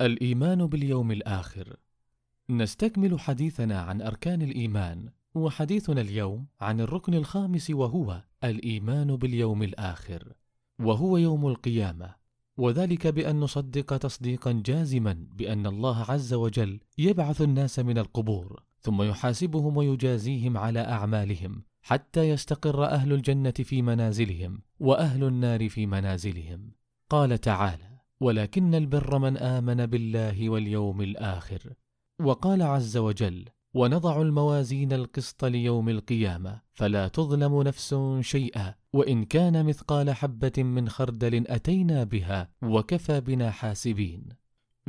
[0.00, 1.76] الإيمان باليوم الآخر.
[2.50, 10.32] نستكمل حديثنا عن أركان الإيمان وحديثنا اليوم عن الركن الخامس وهو الإيمان باليوم الآخر
[10.78, 12.14] وهو يوم القيامة.
[12.56, 19.76] وذلك بأن نصدق تصديقا جازما بأن الله عز وجل يبعث الناس من القبور ثم يحاسبهم
[19.76, 26.72] ويجازيهم على أعمالهم حتى يستقر أهل الجنة في منازلهم وأهل النار في منازلهم.
[27.10, 31.72] قال تعالى ولكن البر من آمن بالله واليوم الآخر.
[32.20, 33.44] وقال عز وجل
[33.74, 41.44] ونضع الموازين القسط ليوم القيامة فلا تظلم نفس شيئا وإن كان مثقال حبة من خردل
[41.46, 44.28] أتينا بها وكفى بنا حاسبين.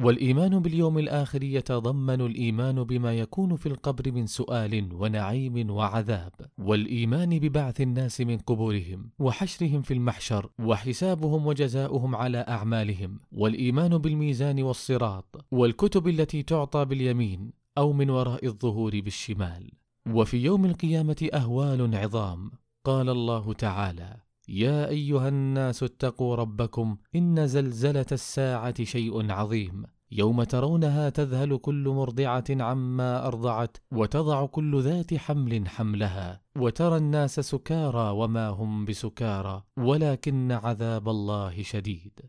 [0.03, 7.81] والإيمان باليوم الآخر يتضمن الإيمان بما يكون في القبر من سؤال ونعيم وعذاب والإيمان ببعث
[7.81, 16.43] الناس من قبورهم وحشرهم في المحشر وحسابهم وجزاؤهم على أعمالهم والإيمان بالميزان والصراط والكتب التي
[16.43, 19.71] تعطى باليمين أو من وراء الظهور بالشمال.
[20.07, 22.51] وفي يوم القيامة أهوال عظام
[22.85, 29.83] قال الله تعالى يا أيها الناس اتقوا ربكم إن زلزلة الساعة شيء عظيم.
[30.11, 38.09] يوم ترونها تذهل كل مرضعة عما أرضعت وتضع كل ذات حمل حملها وترى الناس سكارى
[38.09, 42.19] وما هم بسكارى ولكن عذاب الله شديد.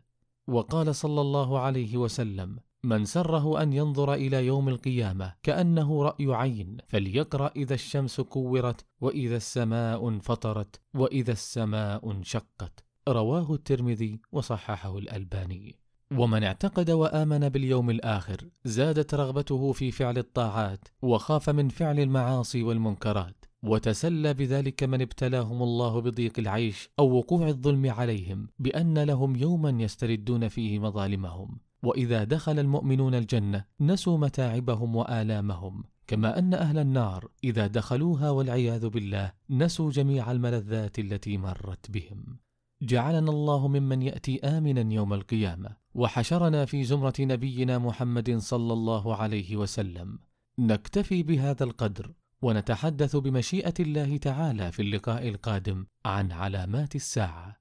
[0.47, 6.77] وقال صلى الله عليه وسلم من سره أن ينظر إلى يوم القيامة كأنه رأي عين
[6.87, 12.85] فليقرأ إذا الشمس كورت وإذا السماء انفطرت وإذا السماء انشقت.
[13.07, 15.75] رواه الترمذي وصححه الألباني.
[16.17, 23.45] ومن اعتقد وآمن باليوم الآخر زادت رغبته في فعل الطاعات وخاف من فعل المعاصي والمنكرات
[23.63, 30.47] وتسلى بذلك من ابتلاهم الله بضيق العيش أو وقوع الظلم عليهم بأن لهم يوما يستردون
[30.47, 31.59] فيه مظالمهم.
[31.83, 39.31] وإذا دخل المؤمنون الجنة نسوا متاعبهم وآلامهم كما أن أهل النار إذا دخلوها والعياذ بالله
[39.49, 42.39] نسوا جميع الملذات التي مرت بهم.
[42.81, 49.55] جعلنا الله ممن يأتي آمنا يوم القيامة وحشرنا في زمرة نبينا محمد صلى الله عليه
[49.55, 50.19] وسلم.
[50.59, 57.60] نكتفي بهذا القدر ونتحدث بمشيئة الله تعالى في اللقاء القادم عن علامات الساعة.